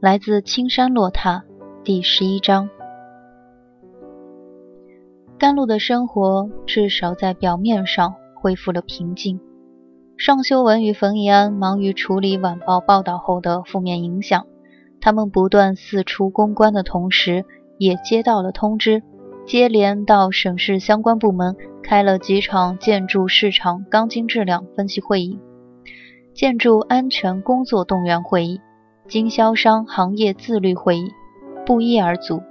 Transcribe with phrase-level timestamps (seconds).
[0.00, 1.42] 来自青山落塔，
[1.82, 2.70] 第十一章。
[5.36, 9.40] 甘露的生活至少在表面上恢复了平静。
[10.16, 14.46] 尚修文与冯怡安忙于处理晚报报道后的负面影响，
[15.00, 17.44] 他们不断四处公关的同时，
[17.76, 19.02] 也接到了通知，
[19.46, 25.40] 接连到省市相关部门开了几场建筑市场钢筋质量分析会议、
[26.34, 28.60] 建筑安全工作动员会议、
[29.08, 31.10] 经销商行业自律会议，
[31.64, 32.42] 不一而足。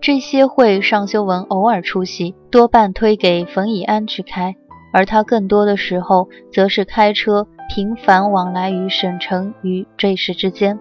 [0.00, 4.56] 这些会尚修文偶尔出席，多半推给冯以安去开，
[4.92, 10.78] 而他更多的时候则是开车频繁往来于省城与这市之间。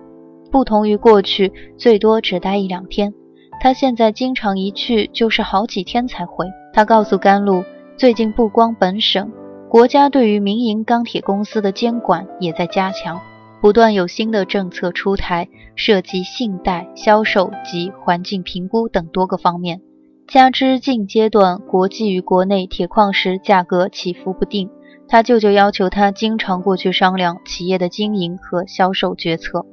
[0.52, 3.14] 不同于过去最多只待一两天，
[3.61, 6.48] 他现在经常一去就是好几天才回。
[6.73, 7.64] 他告诉甘露，
[7.95, 9.32] 最近不光本省，
[9.70, 13.20] 国家对于民营钢铁公司的监管也在加强。
[13.61, 19.82] 不断有新的政策出台，涉及信贷、销售及环境评估等多个方面。
[20.27, 24.71] 加之近阶段国际与国内铁矿石价格起伏不定，
[25.08, 29.67] 他舅舅要求他经常过去商量企业的经营和销售决策。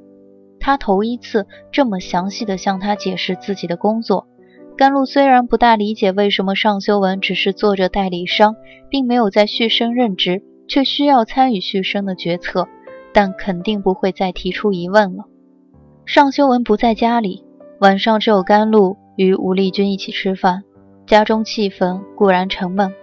[0.59, 4.27] 他头一次这么详细的向他解释自己的工作。
[4.77, 8.55] 甘露虽然不大理解为什么尚修文只是做着代理商，
[8.89, 12.67] 并没有在旭升任职，却需要参与旭升的决策。
[13.13, 15.25] 但肯定不会再提出疑问了。
[16.05, 17.43] 尚修文不在家里，
[17.79, 20.63] 晚上只有甘露与吴丽君一起吃饭，
[21.05, 22.93] 家中气氛固然沉闷。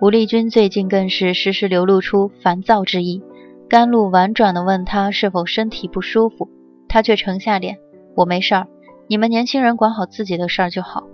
[0.00, 3.22] 吴丽君最近更是时时流露出烦躁之意。
[3.68, 6.48] 甘露婉转地问他是否身体不舒服，
[6.88, 7.78] 他却沉下脸
[8.14, 8.68] ：“我没事儿，
[9.08, 11.04] 你们年轻人管好自己的事儿就好。”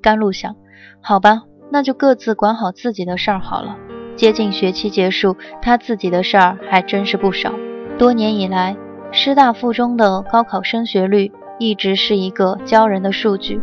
[0.00, 0.56] 甘露想
[1.02, 3.76] ：“好吧，那就各自管好自己的事儿好了。”
[4.16, 7.52] 接近学期结束，他自己的事儿还真是不少。
[7.98, 8.76] 多年以来，
[9.12, 13.60] 师大附中的高考升学率一直是一个骄人的数据。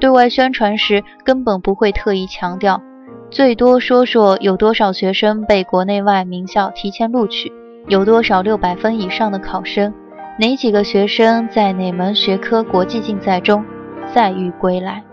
[0.00, 2.82] 对外宣传时，根本不会特意强调，
[3.30, 7.52] 最多说说有多少学生被国内外名校提前录取，
[7.86, 9.94] 有多少六百分以上的考生，
[10.38, 13.64] 哪几个学生在哪门学科国际竞赛中
[14.12, 15.04] 载誉归来。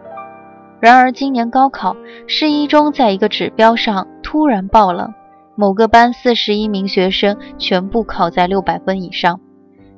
[0.81, 1.95] 然而，今年高考，
[2.25, 5.13] 市一中在一个指标上突然爆冷，
[5.55, 9.41] 某个班四十一名学生全部考在六百分以上，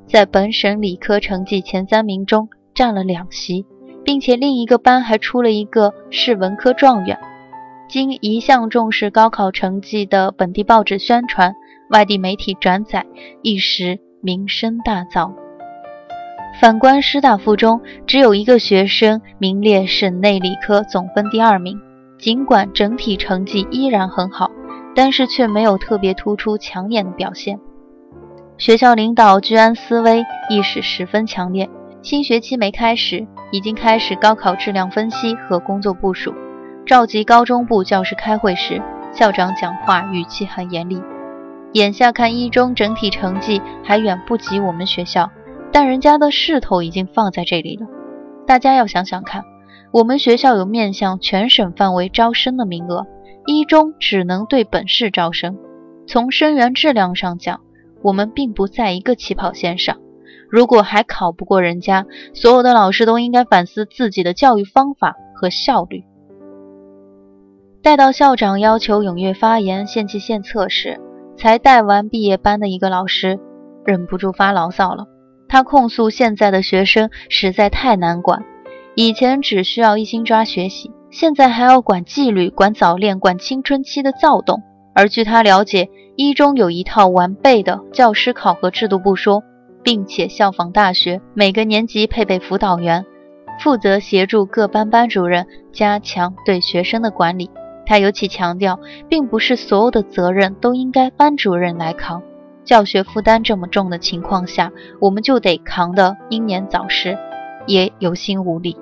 [0.07, 3.63] 在本省理科成绩前三名中占了两席，
[4.03, 7.19] 并且另一个班还出了一个市文科状元。
[7.87, 11.53] 经一向重视高考成绩的本地报纸宣传，
[11.91, 13.05] 外地媒体转载，
[13.43, 15.33] 一时名声大噪。
[16.61, 21.81] 反观师大附中，只有一个学生名列省内理科总分第二名。
[22.19, 24.51] 尽管整体成绩依然很好，
[24.95, 27.59] 但是却没有特别突出抢眼的表现。
[28.59, 31.67] 学校领导居安思危，意识十分强烈。
[32.03, 36.31] 新学期没开始，已经开始高考质量分析和工作部署。
[36.85, 38.79] 召集高中部教师开会时，
[39.11, 41.01] 校长讲话语气很严厉。
[41.73, 45.27] 眼下看一中整体成绩还远不及我们学校。
[45.71, 47.87] 但人家的势头已经放在这里了，
[48.45, 49.43] 大家要想想看，
[49.91, 53.07] 我们学校有面向全省范围招生的名额，
[53.45, 55.57] 一中只能对本市招生。
[56.07, 57.61] 从生源质量上讲，
[58.01, 59.97] 我们并不在一个起跑线上。
[60.49, 66.03] 如果还考不过人家，所有的老师都应该反思自己的教育方法和效率。
[67.81, 70.99] 待到校长要求踊跃发言、献计献策时，
[71.37, 73.39] 才带完毕业班的一个老师
[73.85, 75.05] 忍不住发牢骚了。
[75.51, 78.45] 他控诉现在的学生实在太难管，
[78.95, 84.63] 以前只需要一心抓学习，现在还要管纪律、管早恋、管青春期的躁动。
[84.95, 89.43] 而据他了解，一中有一套完备的教师考核制度不说，
[89.83, 93.05] 并且效仿大学，每个年级配备辅导员，
[93.59, 97.49] 负责协助各班班主任加强对学生的管理。
[97.85, 102.23] 他尤其强调，并不是所有的责任都应该班主任来扛。
[102.71, 104.71] 教学负担这么重的情况下，
[105.01, 107.17] 我们就得扛得英年早逝，
[107.67, 108.77] 也有心无力。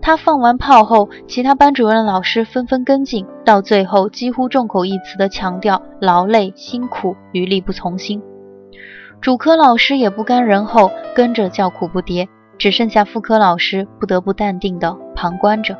[0.00, 8.22] 他放完炮后，其他班主任老师纷纷跟进，到最后几乎众口一词地强调劳累辛苦与力不从心。
[9.20, 15.76] 主科老师也不甘人后，跟着叫苦不迭，只剩下副科老师不得不淡定地旁观着。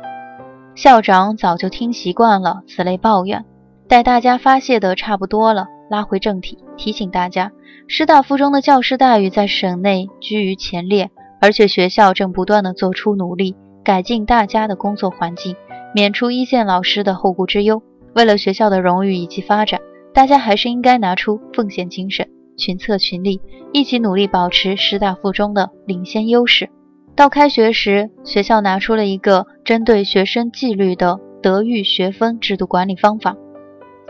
[0.75, 3.45] 校长早就听习惯了此类抱怨，
[3.87, 7.51] 待大家发泄的差不多了，拉回正题，提醒大家，
[7.87, 11.09] 师大附中的教师待遇在省内居于前列，
[11.41, 13.55] 而且学校正不断地做出努力。
[13.81, 15.55] 改进大家的工作环境，
[15.95, 17.81] 免除一线老师的后顾之忧。
[18.13, 19.79] 为了学校的荣誉以及发展，
[20.13, 26.69] 大家还是应该拿出奉献精神，群策群力，一起努力保持师大附中的领先优势。
[27.15, 33.35] 到开学时，学校拿出了一个针对学生纪律的德育学分制度管理方法，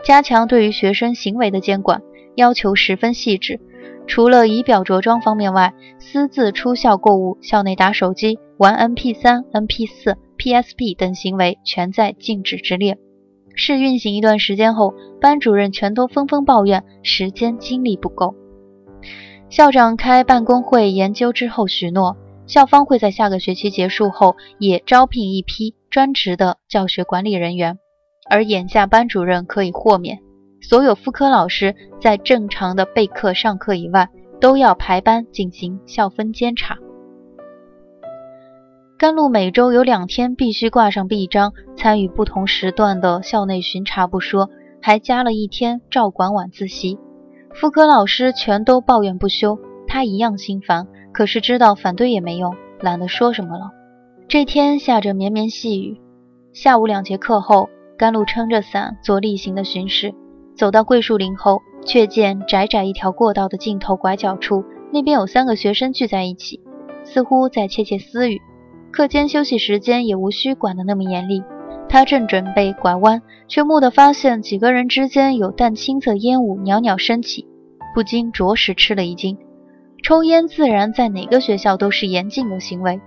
[0.04, 2.02] 加强对于学生行为的监管，
[2.34, 3.60] 要求十分细致。
[4.06, 8.38] 除了仪表着装方面外，私自出校购物、校内打手机。
[8.60, 12.98] 玩 MP3、MP4、PSP 等行为全在禁止之列。
[13.54, 18.34] 试运行一段时间后，班主任全都纷纷抱怨时间精力不够。
[19.48, 27.78] 校长开办公会研究之后许诺，校方会在下个学期结束后也招聘一批专职的教学管理人员，
[28.30, 30.20] 而眼下班主任可以豁免，
[30.62, 34.08] 所有副科老师在正常的备课上课以外，
[34.40, 36.78] 都要排班进行校分监察。
[38.96, 44.48] 甘露每周有两天必须挂上臂章，参与不同时段的校内巡查不说，
[44.80, 46.98] 还加了一天照管晚自习。
[47.52, 53.70] 副科老师全都抱怨不休，他一样心烦，可是知道反对也没用，懒得说什么了。
[54.28, 56.00] 这天下着绵绵细雨，
[56.52, 57.68] 下午两节课后，
[58.00, 60.14] 甘露撑着伞做例行的巡视，
[60.56, 66.60] 走到桂树林后，却见窄窄一条过道的尽头拐角处，那边有三个学生聚在一起，
[67.04, 68.40] 似乎在窃窃私语。
[68.90, 71.42] 课间休息时间也无需管得那么严厉。
[71.90, 77.46] 他正准备拐弯，却蓦地发现几个人之间有淡青色烟雾袅袅升起，
[77.94, 79.36] 不禁着实吃了一惊。
[80.02, 82.98] 抽烟自然在哪个学校都是严禁的行为，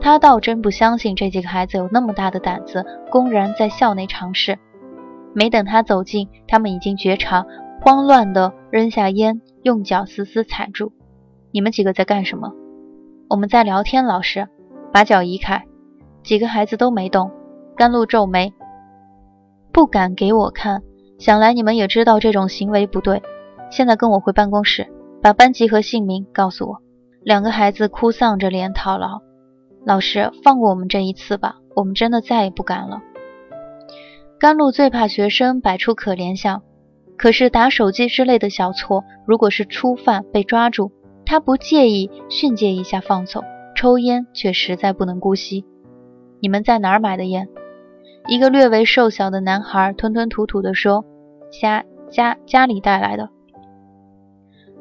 [0.00, 4.58] 他倒真不相信这几个孩子有那么大的胆子，公然在校内尝试。
[5.34, 7.44] 没等他走近，他们已经觉察，
[7.82, 10.92] 慌乱地扔下烟，用脚死死踩住。
[11.50, 12.52] 你们几个在干什么？
[13.28, 14.48] 我们在聊天，老师。
[14.90, 15.66] 把脚移开，
[16.22, 17.30] 几个孩子都没动。
[17.76, 18.54] 甘露皱眉，
[19.70, 20.82] 不敢给我看。
[21.18, 23.22] 想来你们也知道这种行为不对。
[23.70, 24.88] 现在跟我回办公室，
[25.20, 26.78] 把班级和姓名告诉我。
[27.22, 29.20] 两个孩子哭丧着脸讨饶
[29.88, 33.00] ：“老师，放过我们这一次吧，我们真的再也不敢了。”
[34.38, 36.62] 甘露最怕学生摆出可怜相，
[37.16, 40.92] 可是打手机之类的小错，如果是初犯被抓住，
[41.24, 43.42] 他不介意训诫一下放走。
[43.74, 45.64] 抽烟却实在不能姑息。
[46.40, 47.48] 你们在哪儿买的烟？
[48.26, 51.06] 一个略微瘦小的男孩吞吞吐吐地说
[51.50, 53.30] ：“家家家里带来的。”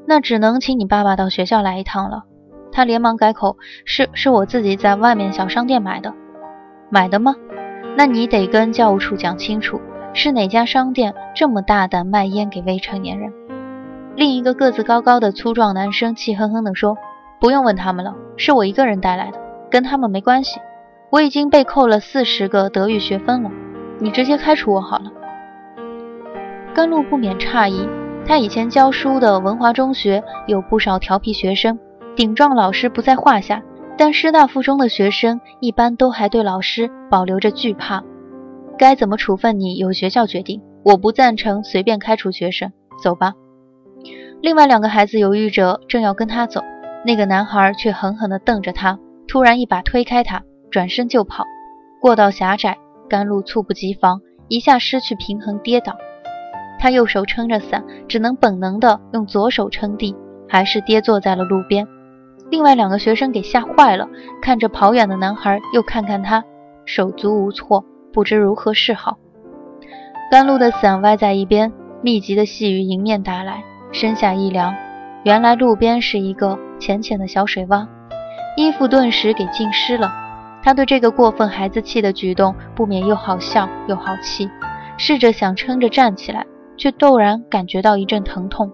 [0.06, 2.26] 那只能请你爸爸到学校来一趟了。
[2.78, 6.14] 他连忙改口：“是是我自己在外面小商店买的。”
[6.92, 7.36] 买的吗？
[7.96, 9.82] 那你得跟教务处讲清楚，
[10.14, 13.34] 是哪家商店这么大胆卖烟给未成年人？
[14.16, 16.96] 另一个个子高高的粗壮男生气哼哼地说。
[17.40, 19.40] 不用问他们了，是我一个人带来的，
[19.72, 20.60] 跟他们没关系。
[21.10, 23.50] 我已经被扣了四十个德育学分了，
[24.00, 25.12] 你直接开除我好了。
[26.76, 27.90] 甘露不免诧异，
[28.28, 31.80] 他以前教书的文华中学有不少调皮学生，
[32.18, 33.62] 顶撞老师不在话下，
[33.96, 38.04] 但师大附中的学生一般都还对老师保留着惧怕。
[38.76, 42.74] 该怎么处分你，由学校决定，我不赞成随便开除学生。
[43.04, 43.34] 走吧。
[44.42, 46.64] 另外两个孩子犹豫着，正要跟他走。
[47.06, 48.98] 那个男孩却狠狠地瞪着他，
[49.28, 51.44] 突然一把推开他，转身就跑。
[52.02, 55.96] 过道狭窄，甘露猝不及防，一下失去平衡跌倒。
[56.80, 60.16] 他右手撑着伞，只能本能地用左手撑地，
[60.50, 61.88] 还是跌坐在了路边。
[62.50, 64.08] 另外两个学生给吓坏了，
[64.42, 66.44] 看着跑远的男孩，又看看他，
[66.86, 69.18] 手足无措，不知如何是好。
[70.32, 74.74] 甘露的伞歪在一边，密集的细雨迎面打来，身下一凉。
[75.24, 76.58] 原来路边是一个。
[76.80, 77.88] 浅浅的小水洼，
[78.56, 80.14] 衣服顿时给浸湿了。
[80.62, 84.48] 他对这个过分孩子气的举动不免又好笑又好气，
[84.96, 86.46] 试着想撑着站起来，
[86.78, 88.72] 却骤然感觉到一阵疼痛。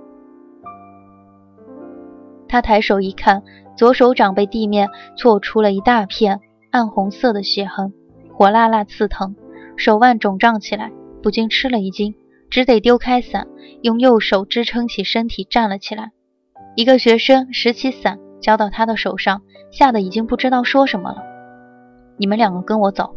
[2.49, 3.41] 他抬手一看，
[3.75, 6.39] 左手掌被地面挫出了一大片
[6.71, 7.93] 暗红色的血痕，
[8.33, 9.35] 火辣辣刺疼，
[9.77, 12.15] 手腕肿胀起来，不禁吃了一惊，
[12.49, 13.47] 只得丢开伞，
[13.81, 16.11] 用右手支撑起身体站了起来。
[16.75, 21.23] 一个学生拾起伞交到他的手上，吓得已经不知道说什么了。
[22.17, 23.15] 你们两个跟我走。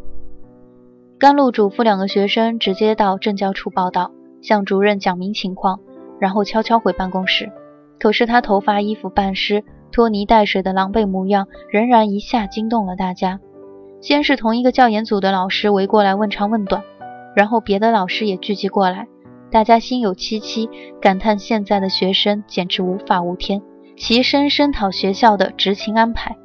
[1.18, 4.10] 甘露嘱咐两个学生直接到政教处报道，
[4.42, 5.80] 向主任讲明情况，
[6.20, 7.50] 然后悄悄回办公室。
[7.98, 13.40] 可是他头发、衣服半湿、拖泥带水的狼狈模样，仍然一下惊动了大家。
[14.00, 16.82] 先是同一个教研组的老师围过来问长问短，
[17.34, 19.06] 然后别的老师也聚集过来，
[19.50, 20.68] 大家心有戚戚，
[21.00, 23.62] 感叹现在的学生简直无法无天，
[23.96, 26.36] 齐声声讨学校的执勤安排。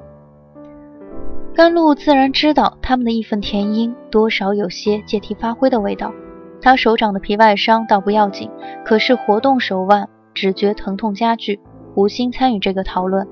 [1.53, 6.13] 甘露自然知道他们的义愤填膺，多少有些借题发挥的味道。
[6.61, 8.49] 他手掌的皮外伤倒不要紧，
[8.85, 10.07] 可是活动手腕。
[10.33, 11.59] 只觉疼痛加剧，
[11.95, 13.27] 无心参与这个讨论。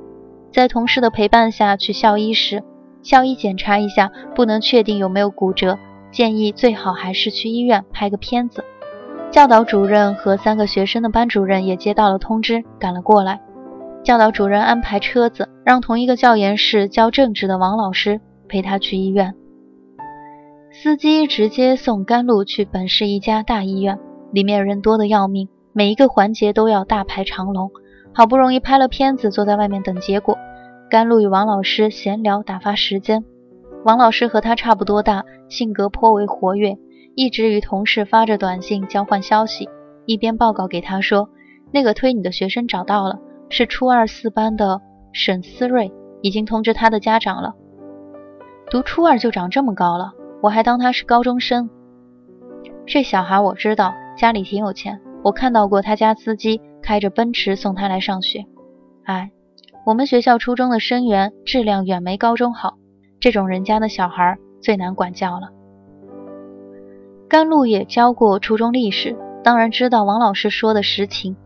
[0.52, 2.64] 在同事的陪伴下去校医时，
[3.02, 5.78] 校医检查一下，不能确定有没有骨折，
[6.12, 8.64] 建议最好还是去医院拍个片子。
[9.32, 13.40] 教导主任和三个学生的班主任也接到了通知，赶了过来。
[14.04, 19.36] 教导主任安排车子，让同一个教研室教政治的王老师陪他去医院。
[20.72, 24.00] 司机直接送甘露去本市一家大医院，
[24.32, 25.50] 里面人多的要命。
[25.74, 27.70] 每一个环节都要大排长龙，
[28.20, 30.38] 好不容易拍了片子，坐在外面等结果。
[30.90, 33.24] 甘露与王老师闲聊打发时间。
[33.86, 36.78] 王老师和他差不多大，性格颇为活跃，
[37.16, 39.70] 一直与同事发着短信交换消息，
[40.06, 41.30] 一边报告给他说
[41.72, 44.82] ：“那个推你的学生找到了，是初二四班的
[45.14, 47.54] 沈思睿，已经通知他的家长了。
[48.70, 50.12] 读初二就长这么高了，
[50.42, 51.70] 我还当他是高中生。
[52.86, 58.48] 这小孩我知道，家里挺有钱。”我看到过他家司机开着奔驰送他来上学。
[59.04, 59.30] 哎，
[59.86, 62.80] 我们学校初中的生源质量远没高中好，
[63.20, 65.52] 这种人家的小孩最难管教了。
[67.30, 71.38] 甘露也教过初中历史，当然知道王老师说的实情。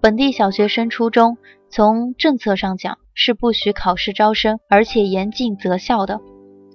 [0.00, 1.38] 本地小学升初中，
[1.70, 6.18] 从政策上讲是不许考试招生，而且严禁择校的。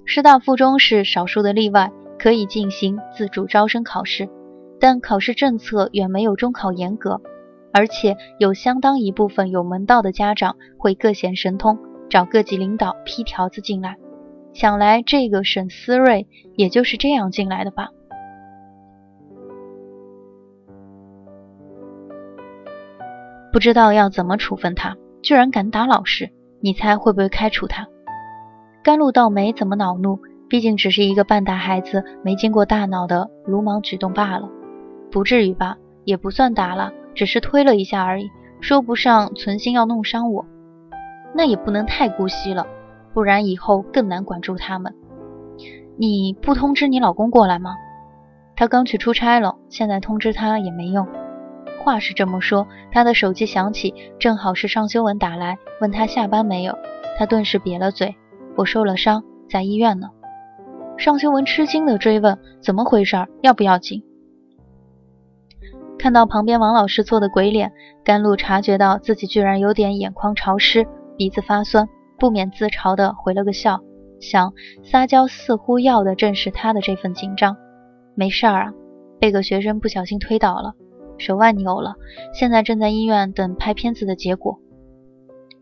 [0.06, 4.30] 师大附中是少数的例外，可以进行自主招生考试。
[4.80, 7.20] 但考试政策远没有中考严格，
[7.78, 11.78] 而且有相当一部分有门道的家长会各显神通，
[12.10, 13.98] 找各级领导批条子进来。
[14.52, 17.90] 想来这个沈思睿也就是这样进来的吧？
[23.54, 27.86] 不知道要怎么处分他，居然敢打老师，你猜会不会开除他？
[28.84, 30.20] 甘露倒没怎么恼怒，
[30.50, 34.50] 毕竟只是一个半大孩子没经过大脑的鲁莽举动罢了。
[35.12, 38.30] 不至于吧，也不算打了，只是推了一下而已，
[38.62, 40.46] 说不上存心要弄伤我。
[41.34, 42.66] 那也不能太姑息了，
[43.14, 44.94] 不然以后更难管住他们。
[45.98, 47.76] 你不通知你老公过来吗？
[48.56, 51.08] 他刚去出差了，现在通知他也没用。
[51.80, 56.78] 话是这么说，他的手机响起，正好是尚修文打来，问他下班没有。
[57.18, 58.16] 他顿时瘪了嘴
[58.56, 60.10] ：“我受了伤，在医院呢。”
[60.98, 63.18] 尚修文吃惊地追问：“怎么回事？
[63.42, 64.04] 要不要紧？”
[65.98, 67.74] 看到旁边王老师做的鬼脸，
[68.04, 70.88] 甘露察觉到自己居然有点眼眶潮湿，
[71.18, 71.90] 鼻子发酸，
[72.20, 73.82] 不免自嘲的回了个笑，
[74.20, 77.58] 想撒娇似乎要的正是他的这份紧张。
[78.16, 78.74] 没事儿啊，
[79.20, 80.74] 被个学生不小心推倒了，
[81.18, 81.96] 手腕扭了，
[82.34, 84.60] 现在正在医院等拍片子的结果。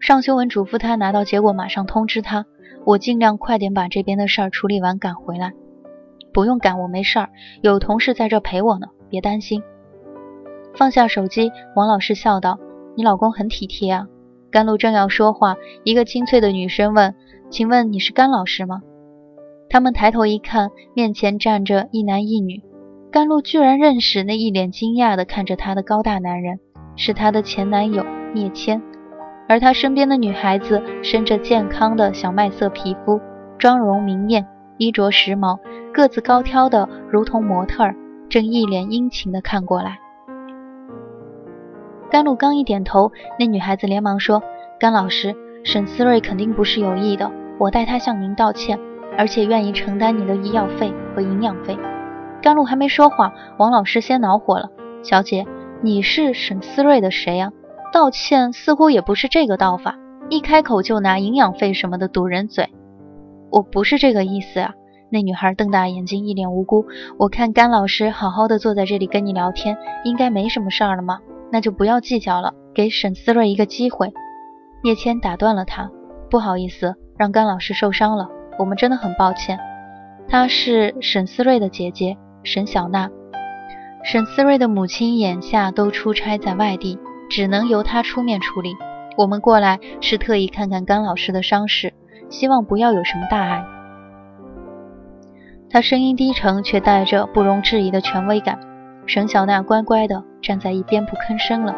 [0.02, 2.46] 尚修文嘱咐他拿到结果马上通知他，
[2.86, 5.54] 我尽量快点把这边的事儿处理完赶回来。
[6.34, 7.30] 不用赶，我没事儿，
[7.62, 9.64] 有同事在这陪我呢，别担心。
[10.78, 12.60] 放下手机，王老师笑道
[12.96, 14.08] ：“你老公很体贴啊。”
[14.52, 17.16] 甘露正要说话，一个清脆的女声问
[17.50, 18.82] ：“请问你是甘老师吗？”
[19.70, 22.62] 他们抬头一看，面前站着一男一女。
[23.12, 26.60] 甘露居然认识那一脸惊讶的看着她的高大男人，
[26.96, 28.82] 是她的前男友聂谦。
[29.48, 33.20] 而她身边的女孩子，生着健康的小麦色皮肤，
[33.58, 34.46] 妆容明艳，
[34.78, 35.58] 衣着时髦，
[35.94, 37.96] 个子高挑的如同模特儿，
[38.30, 40.00] 正一脸殷勤地看过来。
[42.16, 44.42] 甘露刚一点头，那女孩子连忙说
[44.80, 47.30] ：“甘老师，沈思睿肯定不是有意的，
[47.60, 48.80] 我代他向您道歉，
[49.18, 51.78] 而且愿意承担你的医药费和营养费。”
[52.42, 54.70] 甘露还没说话，王老师先恼火了
[55.04, 55.46] ：“小姐，
[55.82, 57.52] 你是沈思睿的谁呀？
[57.92, 59.98] 道歉似乎也不是这个道法，
[60.30, 62.70] 一开口就拿营养费什么的堵人嘴。
[63.52, 64.72] ”“我不是这个意思啊！”
[65.12, 66.86] 那女孩瞪大眼睛，一脸无辜。
[67.20, 71.20] “我看甘老师好好的坐在这里跟你聊天，应该没什么事儿了吗？”
[71.52, 74.12] 那就不要计较了，给沈思睿一个机会。
[74.84, 75.90] 叶谦打断了他
[76.30, 79.60] ：“不好意思，让甘老师受伤了，我们真的很抱歉。”
[80.28, 83.10] 她是沈思睿的姐姐沈小娜，
[84.04, 87.00] 沈思睿的母亲眼下都出差在外地，
[87.30, 88.76] 只能由她出面处理。
[89.18, 91.94] 我们过来是特意看看甘老师的伤势，
[92.30, 93.64] 希望不要有什么大碍。
[95.70, 98.60] 他声音低沉，却带着不容置疑的权威感。
[99.06, 101.76] 沈小娜乖乖地站在一边不吭声了。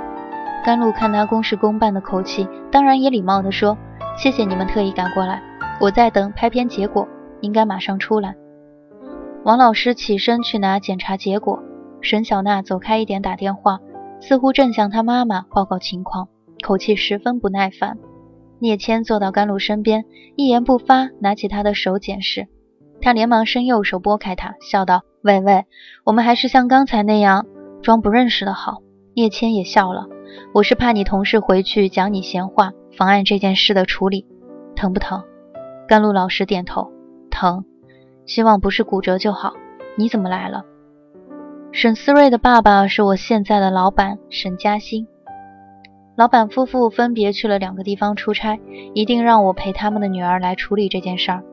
[0.63, 3.77] 甘露看他公事公办的口气，当然也礼貌地说
[4.17, 5.41] ：“谢谢你们特意赶过来，
[5.79, 7.07] 我在等拍片结果，
[7.41, 8.35] 应该马上出来。”
[9.45, 11.63] 王老师起身去拿检查结果，
[12.01, 13.79] 沈小娜走开一点打电话，
[14.19, 16.27] 似乎正向她妈妈报告情况，
[16.65, 17.97] 口气十分不耐烦。
[18.59, 20.03] 聂谦坐到甘露身边，
[20.35, 22.47] 一言不发，拿起她的手检视。
[23.01, 25.65] 他连忙伸右手拨开他，笑道：“喂喂，
[26.03, 27.45] 我们还是像刚才那样
[27.81, 28.77] 装不认识的好。”
[29.13, 30.07] 叶谦也笑了
[30.53, 34.25] ：“我是怕你同事回去讲你闲话，妨碍这件事的处理。
[34.75, 35.23] 疼不疼？”
[35.87, 36.91] 甘露老师点头
[37.31, 37.65] ：“疼，
[38.25, 39.53] 希望不是骨折就好。
[39.97, 40.63] 你怎么来了？”
[41.71, 45.07] 沈思睿的爸爸是我现在的老板沈嘉欣。
[46.15, 48.59] 老板夫妇分别去了两个地方出差，
[48.93, 51.43] 一定让我陪他们的女儿来处理这件事儿。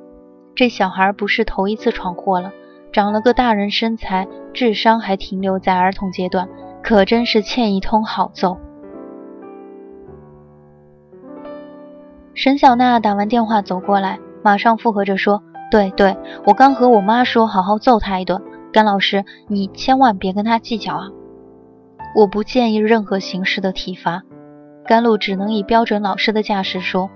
[0.54, 2.52] 这小孩不是头一次闯祸了，
[2.92, 6.48] 长了个大人身材，智商还停留在儿童阶段，
[6.82, 8.56] 可真是欠一通好揍。
[12.34, 15.42] 沈小娜打完电话走过来，马上附和着说
[15.72, 18.40] ：“对对，我刚和我妈说，好好揍他一顿。
[18.72, 21.08] 甘老师，你千万别跟他计较啊！
[22.16, 24.22] 我不建议任何形式的体罚。”
[24.86, 27.10] 甘露只能以标准老师的架势说。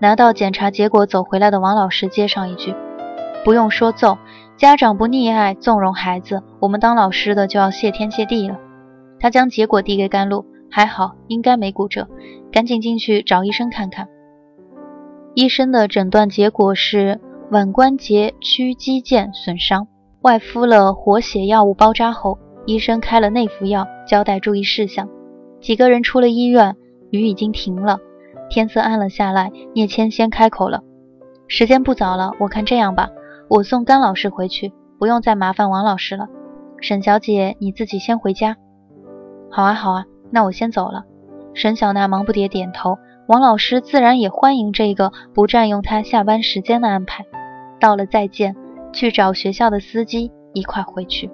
[0.00, 2.74] 拿到检查结果走回来的王老师接上一句
[3.44, 4.18] ：“不用说揍，
[4.56, 8.58] 家长不溺爱纵容孩子，我们当老师的就要谢天谢地了。”
[9.20, 12.08] 他将结果递给甘露，还好，应该没骨折，
[12.50, 14.08] 赶紧进去找医生看看。
[15.34, 19.86] 医生的诊断结果是腕关节屈肌腱损伤，
[20.22, 25.08] 外敷了活血药物包扎后，医生开了内服药，交代注意事项。
[25.60, 26.74] 几个人出了医院，
[27.10, 28.00] 雨已经停了。
[28.50, 30.82] 天色暗了下来，聂谦先开口了
[31.46, 33.08] ：“时间不早了，我看这样吧，
[33.48, 36.26] 我送甘老师回去，不用再麻烦王老师了。
[36.80, 38.56] 沈小姐，你自己先回家。
[39.50, 41.04] ”“好啊，好啊，那我先走了。”
[41.54, 42.98] 沈小娜忙不迭点头。
[43.28, 47.24] 王老师自然也欢迎这个不占用他下班时间的安排。
[47.78, 48.56] 到了再见，
[48.92, 51.30] 去找学校的司机一块回去。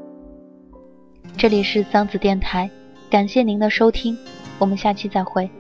[1.39, 2.71] 这里是桑子电台，
[3.09, 4.19] 感谢您的收听，
[4.59, 5.51] 我们下期再会。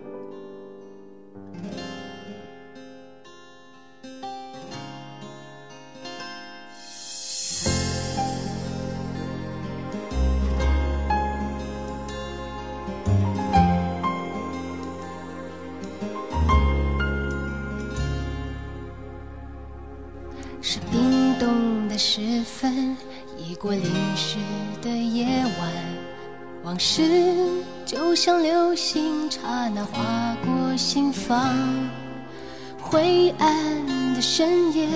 [34.16, 34.88] 的深夜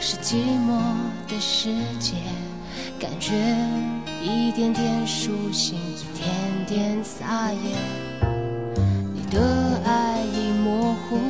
[0.00, 0.80] 是寂寞
[1.28, 2.16] 的世界，
[2.98, 3.32] 感觉
[4.20, 7.76] 一点点苏醒，一点点撒野。
[9.14, 11.20] 你的爱已模糊，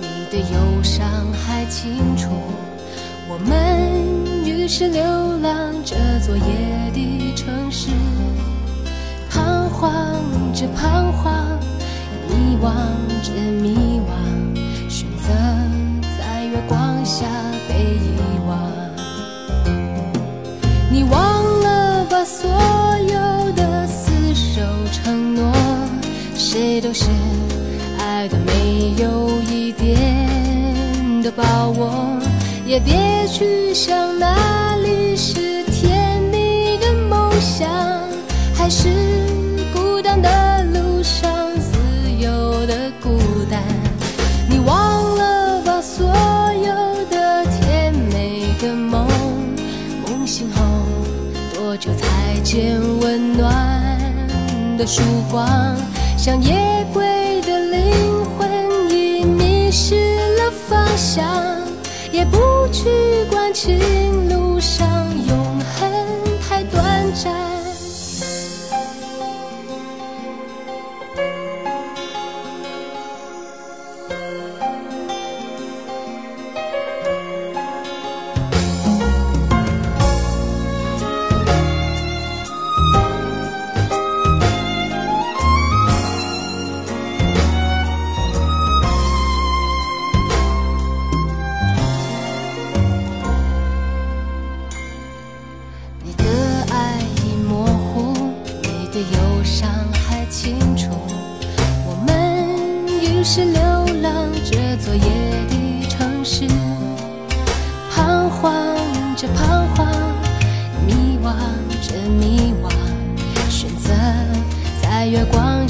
[0.00, 2.30] 你的忧伤还清楚。
[3.28, 5.02] 我们于是流
[5.42, 7.90] 浪这座夜的城市，
[9.28, 9.92] 彷徨
[10.54, 11.58] 着彷徨，
[12.26, 12.72] 迷惘
[13.22, 13.89] 着迷
[17.20, 17.26] 下
[17.68, 18.16] 被遗
[18.48, 18.58] 忘。
[20.90, 25.52] 你忘了把所有的厮守承诺，
[26.34, 27.04] 谁都是
[27.98, 31.90] 爱的没有一点的把握。
[32.64, 37.68] 也别去想哪里是甜蜜的梦想，
[38.54, 38.88] 还是
[54.80, 55.76] 的曙光？
[56.16, 57.04] 像夜归
[57.42, 61.22] 的灵魂已迷失了方向。
[62.10, 62.88] 也不去
[63.30, 63.78] 管情
[64.30, 64.88] 路上
[65.28, 65.90] 永恒
[66.40, 67.49] 太短暂。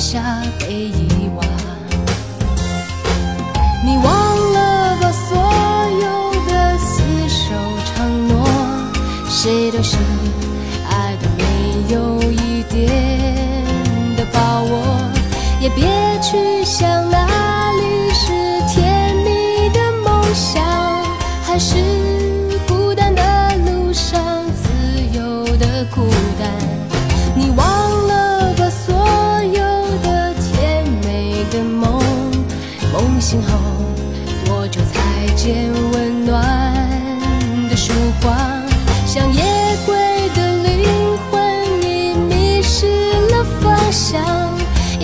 [0.01, 1.45] 下被遗忘。
[3.85, 7.53] 你忘了吧，所有的厮守
[7.85, 8.49] 承诺，
[9.29, 9.99] 谁都是
[10.89, 11.45] 爱的没
[11.95, 12.89] 有一点
[14.17, 14.71] 的把握，
[15.61, 15.85] 也别
[16.23, 17.19] 去想那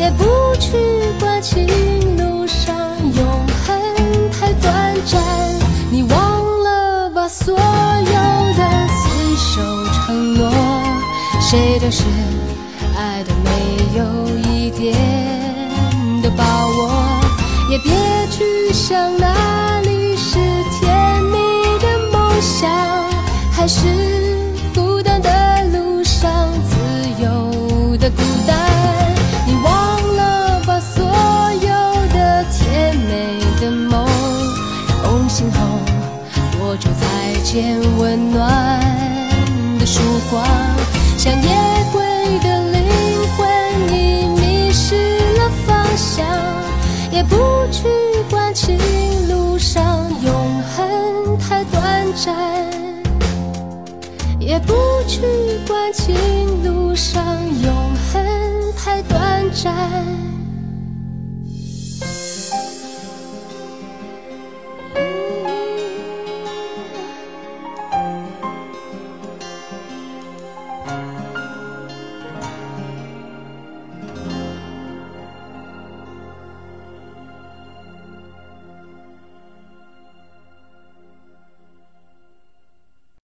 [0.06, 0.24] 也不
[0.60, 0.70] 去
[1.18, 1.66] 关心
[2.16, 2.76] 路上
[3.12, 3.26] 永
[3.66, 5.20] 恒太短暂。
[5.90, 8.14] 你忘了吧，所有
[8.54, 9.60] 的厮守
[9.92, 10.48] 承诺，
[11.40, 12.04] 谁都是
[12.96, 14.04] 爱的没有
[14.48, 14.94] 一点
[16.22, 16.88] 的把握，
[17.68, 17.90] 也别
[18.30, 20.38] 去想哪里是
[20.78, 21.36] 甜蜜
[21.80, 22.70] 的梦想，
[23.50, 23.80] 还是
[24.72, 26.76] 孤单的路上自
[27.20, 28.75] 由的孤单。
[37.56, 38.78] 才见温暖
[39.78, 40.44] 的曙光？
[41.16, 41.48] 像夜
[41.90, 42.04] 归
[42.40, 42.82] 的灵
[43.34, 43.48] 魂，
[43.94, 44.94] 已迷失
[45.38, 46.26] 了方向，
[47.10, 47.34] 也不
[47.72, 47.88] 去
[48.28, 48.76] 管情
[49.30, 52.36] 路上永恒太短暂，
[54.38, 54.74] 也不
[55.08, 55.22] 去
[55.66, 56.14] 管情
[56.62, 57.24] 路上
[57.62, 57.72] 永
[58.12, 58.22] 恒
[58.76, 60.25] 太短暂。